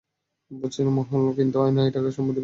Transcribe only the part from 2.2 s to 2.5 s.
বলে।